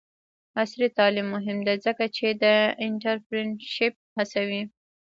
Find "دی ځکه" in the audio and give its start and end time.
1.67-2.05